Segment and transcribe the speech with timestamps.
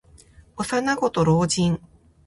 [0.57, 1.79] 幼子と老人。